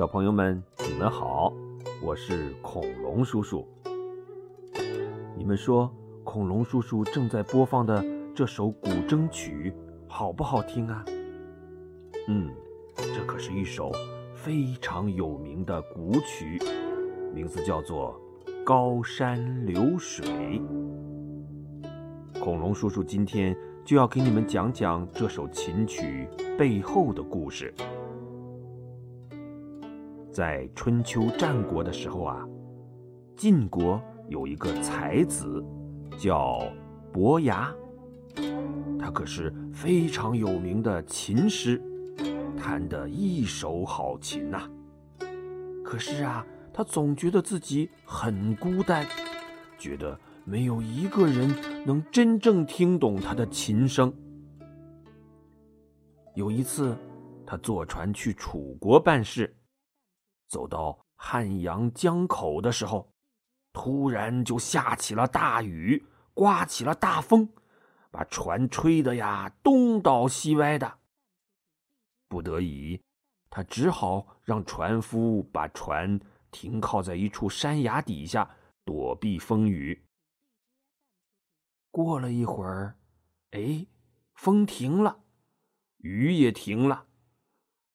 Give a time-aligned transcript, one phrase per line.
[0.00, 1.52] 小朋友们，你们好，
[2.02, 3.68] 我是恐龙叔叔。
[5.36, 5.94] 你们说，
[6.24, 8.02] 恐龙叔叔正在播放的
[8.34, 9.74] 这首古筝曲
[10.08, 11.04] 好不好听啊？
[12.28, 12.48] 嗯，
[12.96, 13.92] 这可是一首
[14.34, 16.58] 非常有名的古曲，
[17.34, 18.18] 名字叫做
[18.64, 20.26] 《高山流水》。
[22.42, 23.54] 恐龙叔叔今天
[23.84, 26.26] 就要给你们讲讲这首琴曲
[26.58, 27.74] 背后的故事。
[30.32, 32.46] 在春秋战国的时候啊，
[33.36, 35.62] 晋国有一个才子
[36.16, 36.62] 叫
[37.12, 37.74] 伯牙，
[38.98, 41.82] 他可是非常有名的琴师，
[42.56, 44.70] 弹得一手好琴呐。
[45.84, 49.04] 可是啊，他总觉得自己很孤单，
[49.76, 51.52] 觉得没有一个人
[51.84, 54.12] 能真正听懂他的琴声。
[56.36, 56.96] 有一次，
[57.44, 59.52] 他坐船去楚国办事。
[60.50, 63.08] 走到汉阳江口的时候，
[63.72, 67.48] 突然就下起了大雨，刮起了大风，
[68.10, 70.98] 把船吹得呀东倒西歪的。
[72.26, 73.00] 不得已，
[73.48, 76.18] 他只好让船夫把船
[76.50, 78.50] 停靠在一处山崖底下，
[78.84, 80.04] 躲避风雨。
[81.92, 82.96] 过了一会儿，
[83.52, 83.86] 哎，
[84.34, 85.20] 风停了，
[85.98, 87.06] 雨也停了。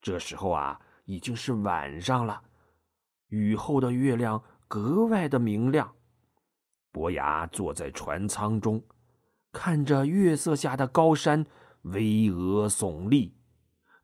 [0.00, 0.80] 这时候啊。
[1.04, 2.42] 已经是晚上了，
[3.28, 5.94] 雨后的月亮格外的明亮。
[6.90, 8.82] 伯牙坐在船舱中，
[9.52, 11.44] 看着月色下的高山
[11.82, 13.34] 巍峨耸立，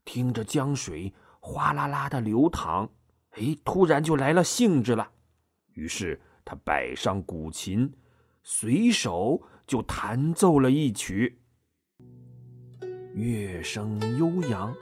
[0.05, 2.91] 听着江水哗啦啦的流淌，
[3.31, 5.11] 哎，突然就来了兴致了。
[5.75, 7.95] 于是他摆上古琴，
[8.43, 11.41] 随手就弹奏了一曲。
[13.15, 14.75] 乐声悠扬。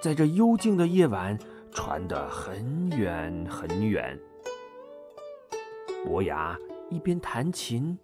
[0.00, 1.36] 在这幽静的夜晚，
[1.72, 4.16] 传得很远很远。
[6.04, 6.56] 伯牙
[6.88, 7.98] 一边弹琴，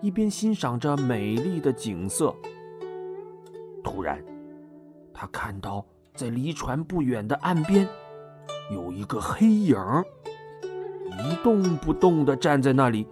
[0.00, 2.34] 一边欣赏着美丽的景色。
[3.84, 4.20] 突然，
[5.14, 7.88] 他看到在离船不远的岸边，
[8.72, 9.76] 有一个黑影
[11.24, 13.06] 一动不动地站在那里，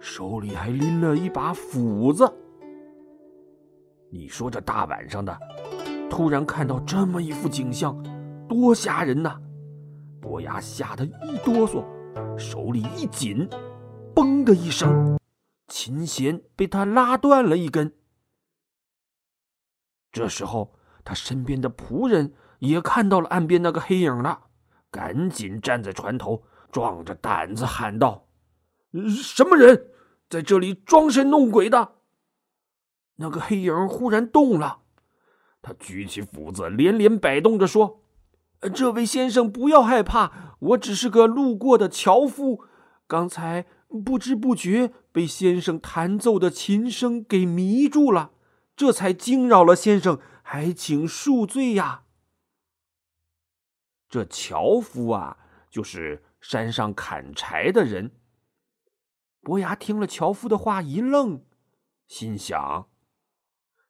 [0.00, 2.28] 手里还拎了一把斧子。
[4.10, 5.38] 你说这大晚上的？
[6.10, 7.96] 突然看到这么一幅景象，
[8.48, 9.40] 多吓人呐！
[10.20, 11.82] 伯牙吓得一哆嗦，
[12.36, 13.48] 手里一紧，
[14.14, 15.18] 嘣的一声，
[15.68, 17.94] 琴弦被他拉断了一根。
[20.12, 24.48] 这时候，他身边的仆人也看到了岸边那个黑影了，
[24.90, 28.26] 赶紧站在船头，壮着胆子喊道
[29.22, 29.90] ：“什么人
[30.28, 31.92] 在这里装神弄鬼的？”
[33.16, 34.79] 那个黑影忽然动了。
[35.62, 38.02] 他举起斧子，连连摆动着说
[38.74, 42.64] ：“这位先生不要害怕，我只是个路过的樵夫，
[43.06, 43.66] 刚才
[44.04, 48.32] 不知不觉被先生弹奏的琴声给迷住了，
[48.74, 52.04] 这才惊扰了先生，还请恕罪呀。”
[54.08, 55.36] 这樵夫啊，
[55.70, 58.12] 就是山上砍柴的人。
[59.42, 61.44] 伯牙听了樵夫的话，一愣，
[62.08, 62.88] 心想：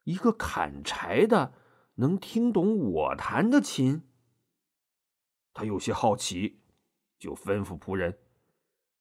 [0.03, 1.53] 一个砍柴的。
[2.01, 4.01] 能听懂我弹的琴，
[5.53, 6.59] 他有些好奇，
[7.19, 8.17] 就吩咐仆人，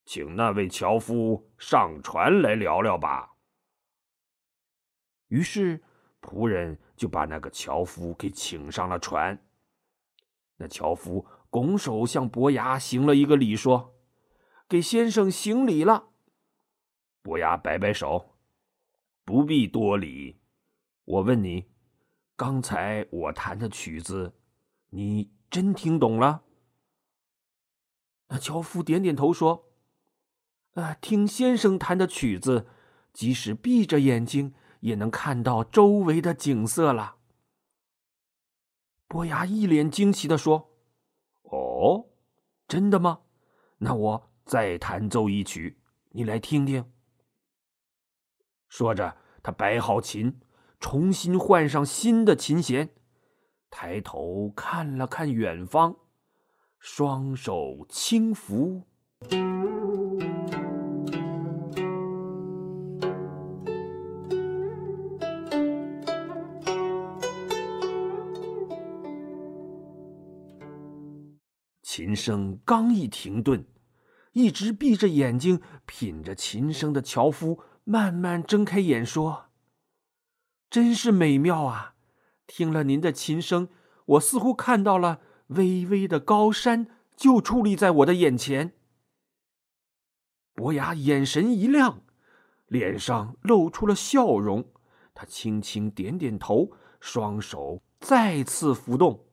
[0.05, 3.37] 请那位樵夫上船来聊聊吧。
[5.28, 5.83] 于是
[6.21, 9.47] 仆人就把那个樵夫给请上了船。
[10.59, 13.99] 那樵夫拱手向伯牙行了一个礼，说
[14.69, 16.10] ：“给先生行礼了。”
[17.22, 18.37] 伯牙摆摆手
[19.25, 20.39] ：“不必多礼。
[21.06, 21.71] 我问你。”
[22.41, 24.33] 刚才我弹的曲子，
[24.89, 26.43] 你真听懂了？
[28.28, 29.75] 那樵夫点点头说
[30.73, 32.67] ：“啊，听先生弹的曲子，
[33.12, 37.16] 即使闭着眼睛也能看到周围的景色了。”
[39.07, 40.71] 伯牙一脸惊奇的说
[41.45, 42.07] ：“哦，
[42.66, 43.21] 真的吗？
[43.77, 45.78] 那我再弹奏一曲，
[46.13, 46.91] 你来听听。”
[48.71, 50.41] 说着，他摆好琴。
[50.80, 52.88] 重新换上新的琴弦，
[53.68, 55.94] 抬头看了看远方，
[56.78, 58.82] 双手轻抚，
[71.83, 73.65] 琴声刚一停顿，
[74.33, 79.49] 一直闭着眼睛品着琴声的樵夫慢慢睁开眼说。
[80.71, 81.95] 真是美妙啊！
[82.47, 83.69] 听了您的琴声，
[84.07, 86.87] 我似乎看到了巍巍的高山
[87.17, 88.72] 就矗立在我的眼前。
[90.55, 92.03] 伯牙眼神一亮，
[92.67, 94.65] 脸上露出了笑容，
[95.13, 96.71] 他轻轻点点头，
[97.01, 99.25] 双手再次浮动。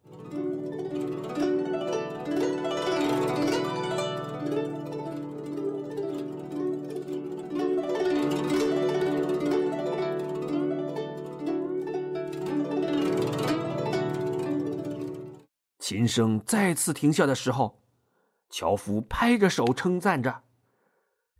[15.87, 17.79] 琴声再次停下的时候，
[18.49, 20.43] 樵夫拍着手称赞着：“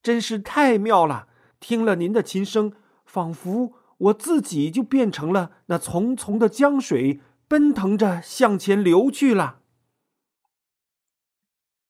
[0.02, 1.28] 真是太妙了！
[1.60, 2.72] 听了您的琴声，
[3.06, 9.60] 仿佛我自己就变成了那淙淙的江水，奔腾着向前流去了。”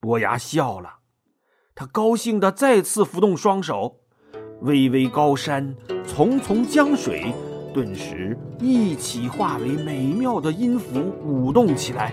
[0.02, 1.02] 伯牙笑了，
[1.76, 4.00] 他高兴的再次浮动双手，
[4.62, 5.76] 巍巍高山，
[6.08, 7.36] 淙淙江水。
[7.78, 12.12] 顿时一起化为美妙的音符，舞动起来。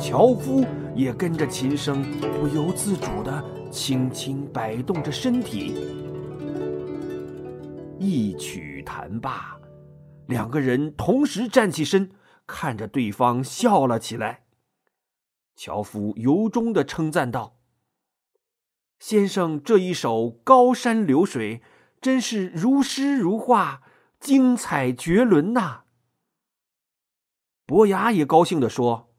[0.00, 0.66] 樵夫
[0.96, 5.76] 也跟着琴声不由自主地轻轻摆动着身体。
[8.00, 9.56] 一曲弹罢，
[10.26, 12.10] 两个人同时站起身，
[12.44, 14.40] 看着对方笑了起来。
[15.54, 17.58] 樵夫由衷地称赞道
[18.98, 21.58] ：“先生这一首《高山流水》，
[22.00, 23.82] 真是如诗如画。”
[24.20, 25.84] 精彩绝伦呐！
[27.64, 29.14] 伯牙也高兴地说：“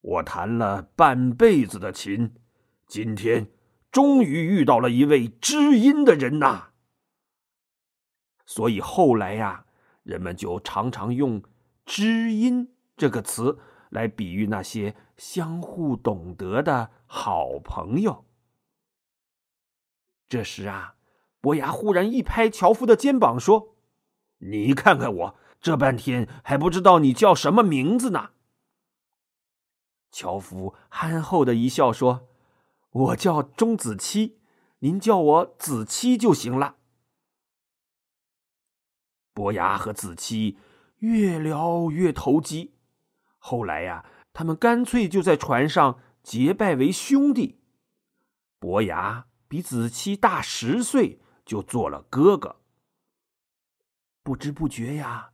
[0.00, 2.34] 我弹了半辈子的琴，
[2.86, 3.50] 今天
[3.92, 6.70] 终于遇到了一位知音的人呐！”
[8.46, 9.66] 所以后来呀，
[10.04, 11.42] 人们就常常用
[11.84, 13.58] “知音”这个词
[13.90, 18.24] 来比喻那些相互懂得的好朋友。
[20.28, 20.94] 这时啊，
[21.40, 23.74] 伯牙忽然一拍樵夫的肩膀，说。
[24.38, 28.30] 你看看我，这半天还不知道你叫什么名字呢。
[30.10, 32.28] 樵夫憨厚的一笑说
[32.90, 34.38] ：“我叫钟子期，
[34.78, 36.76] 您叫我子期就行了。”
[39.34, 40.58] 伯牙和子期
[40.98, 42.74] 越聊越投机，
[43.38, 47.60] 后来呀，他们干脆就在船上结拜为兄弟。
[48.58, 52.57] 伯牙比子期大十岁，就做了哥哥。
[54.28, 55.30] 不知不觉呀，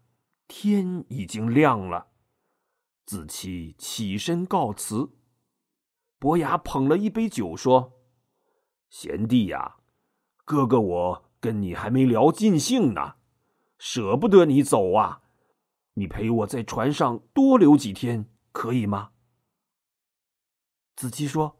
[0.46, 2.12] 天已经亮了。
[3.05, 5.11] 子期起身告辞。
[6.20, 7.94] 伯牙捧了一杯酒说
[8.88, 9.79] ：“贤弟呀，
[10.44, 13.17] 哥哥我跟你还没聊尽兴呢，
[13.79, 15.23] 舍不得你走啊。
[15.94, 19.11] 你陪我在船上多留几天，可以吗？”
[20.94, 21.58] 子期说：“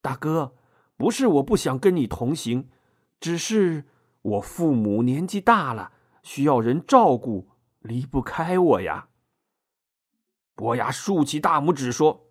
[0.00, 0.56] 大哥，
[0.96, 2.70] 不是我不想跟你同行，
[3.20, 3.84] 只是
[4.22, 7.50] 我父母年纪大了。”需要人照顾，
[7.80, 9.08] 离不开我呀。
[10.54, 12.28] 伯牙竖起大拇指说：“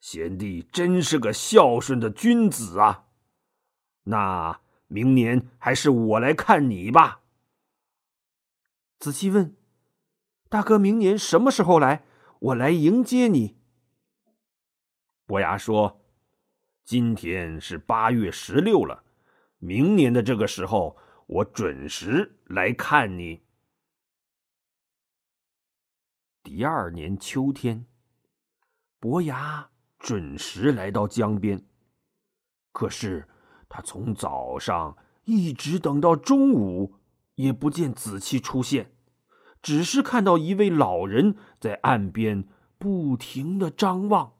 [0.00, 3.06] 贤弟真是个孝顺的君子啊！
[4.04, 7.20] 那明年还是我来看你吧。”
[8.98, 9.56] 子期问
[10.48, 12.04] ：“大哥，明年什么时候来？
[12.40, 13.56] 我来迎接你。”
[15.26, 16.00] 伯牙说
[16.84, 19.04] ：“今天是八月十六了，
[19.58, 23.42] 明年的这个时候。”我准时来看你。
[26.42, 27.86] 第二年秋天，
[29.00, 31.66] 伯牙准时来到江边。
[32.72, 33.26] 可是
[33.68, 36.96] 他从早上一直等到中午，
[37.36, 38.92] 也不见子期出现，
[39.62, 44.34] 只是看到一位老人在岸边不停的张望。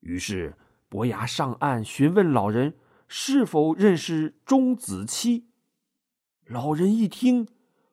[0.00, 0.58] 于是
[0.90, 2.78] 伯牙上岸询问老人。
[3.08, 5.44] 是否认识钟子期？
[6.46, 7.46] 老人一听，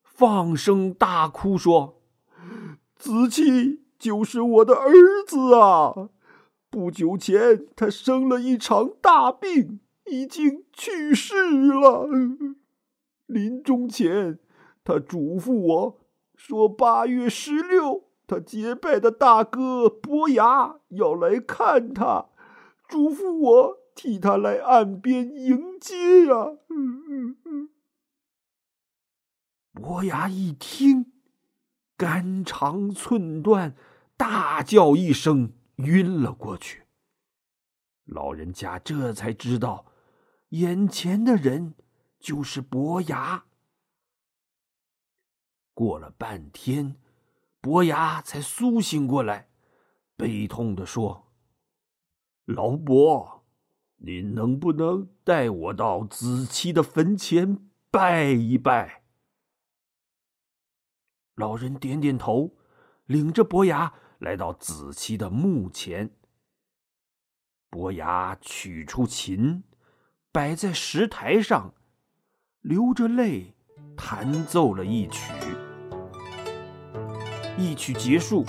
[0.03, 2.01] 放声大哭说
[2.95, 4.91] ：“子期就是我的儿
[5.27, 6.09] 子啊！
[6.69, 12.07] 不久前他生了一场大病，已经去世了。
[13.27, 14.39] 临终前，
[14.83, 15.99] 他嘱咐我
[16.35, 22.25] 说，八月十六，他结拜的大哥伯牙要来看他，
[22.87, 26.57] 嘱咐我。”替他来岸边迎接呀！
[29.73, 31.11] 伯牙一听，
[31.97, 33.75] 肝肠寸断，
[34.15, 36.83] 大叫一声，晕了过去。
[38.05, 39.85] 老人家这才知道，
[40.49, 41.73] 眼前的人
[42.19, 43.45] 就是伯牙。
[45.73, 46.97] 过了半天，
[47.59, 49.49] 伯牙才苏醒过来，
[50.15, 51.31] 悲痛的说
[52.45, 53.41] ：“老伯。”
[54.05, 57.57] 您能不能带我到子期的坟前
[57.89, 59.03] 拜一拜？
[61.35, 62.57] 老人点点头，
[63.05, 66.11] 领着伯牙来到子期的墓前，
[67.69, 69.63] 伯牙取出琴，
[70.33, 71.73] 摆在石台上，
[72.59, 73.55] 流着泪
[73.95, 75.31] 弹奏了一曲。
[77.57, 78.43] 一曲结束，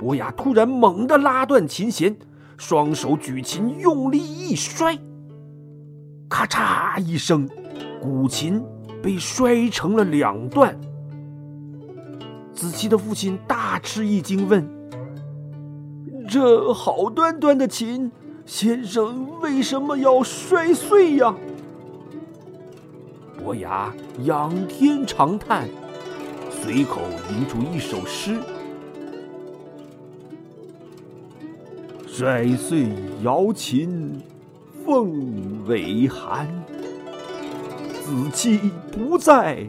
[0.00, 2.18] 伯牙突然猛地拉断琴弦，
[2.64, 4.96] 双手举琴，用力一摔，
[6.28, 7.48] 咔嚓一声，
[8.00, 8.62] 古琴
[9.02, 10.80] 被摔成了两段。
[12.54, 14.64] 子期的父亲大吃一惊，问
[16.30, 18.12] ：“这好端端的琴，
[18.46, 21.34] 先生为什么要摔碎呀？”
[23.42, 25.68] 伯牙仰天长叹，
[26.48, 28.38] 随口吟出一首诗
[32.14, 32.88] ：“摔碎
[33.24, 34.20] 瑶琴
[34.84, 36.46] 凤尾寒，
[38.04, 38.60] 子期
[38.92, 39.66] 不在，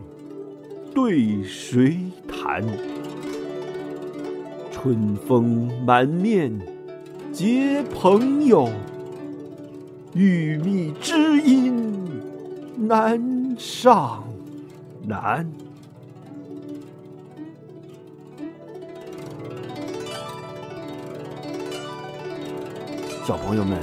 [0.93, 1.97] 对谁？”
[2.27, 2.61] 谈，
[4.73, 6.51] 春风满面
[7.31, 8.69] 结朋友，
[10.13, 11.95] 玉觅知音
[12.75, 14.21] 难上
[15.07, 15.49] 难。
[23.25, 23.79] 小朋友们，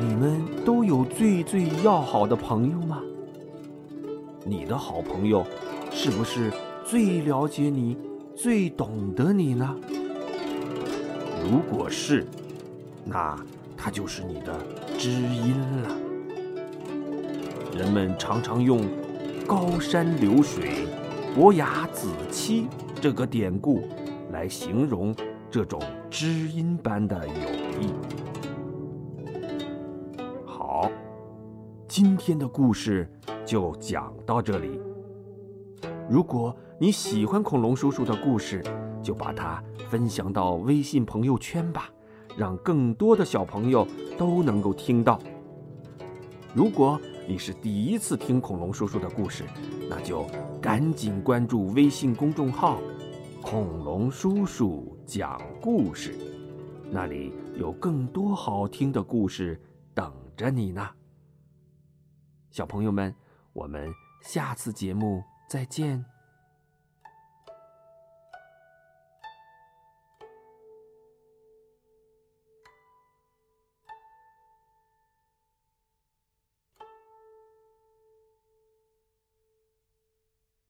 [0.00, 3.00] 你们都有最最要好的朋友吗？
[4.44, 5.46] 你的好朋友
[5.92, 6.52] 是不是？
[6.84, 7.96] 最了解你，
[8.34, 9.76] 最懂得你呢？
[11.44, 12.26] 如果是，
[13.04, 13.38] 那
[13.76, 14.58] 他就是你的
[14.98, 15.54] 知音
[15.84, 15.96] 了。
[17.76, 18.84] 人们常常用
[19.46, 20.88] “高山流水，
[21.32, 22.66] 伯牙子期”
[23.00, 23.86] 这个典故
[24.32, 25.14] 来形容
[25.48, 25.80] 这种
[26.10, 27.65] 知音般的友
[30.44, 30.90] 好，
[31.88, 33.10] 今天的故事
[33.44, 34.80] 就讲到这里。
[36.08, 38.62] 如果你喜欢恐龙叔叔的故事，
[39.02, 41.90] 就把它分享到微信朋友圈吧，
[42.36, 45.18] 让更多的小朋友都能够听到。
[46.54, 49.44] 如果你是第一次听恐龙叔叔的故事，
[49.90, 50.24] 那就
[50.60, 52.78] 赶紧关注微信公众号
[53.42, 56.14] “恐龙叔叔讲故事”，
[56.90, 59.60] 那里有更多好听的故事
[59.94, 60.88] 等着你呢。
[62.50, 63.14] 小朋友们，
[63.52, 65.22] 我们下次节目。
[65.48, 66.15] 再见。